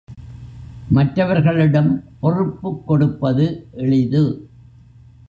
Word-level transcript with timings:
மற்றவர்களிடம் 0.89 1.91
பொறுப்புக் 2.19 2.87
கொடுப்பது 2.87 3.67
எளிது. 3.71 4.23